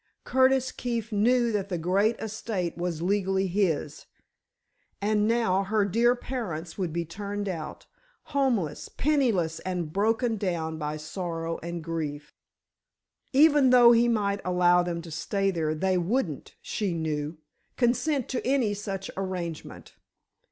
[0.23, 4.07] Curtis Keefe knew that the great estate was legally his,
[4.99, 7.85] and now her dear parents would be turned out,
[8.33, 12.33] homeless, penniless and broken down by sorrow and grief.
[13.31, 17.37] Even though he might allow them to stay there, they wouldn't, she knew,
[17.77, 19.93] consent to any such arrangement.